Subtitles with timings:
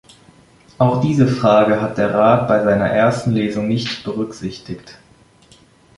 [0.79, 4.97] Auch diese Frage hat der Rat bei seiner ersten Lesung nicht berücksichtigt.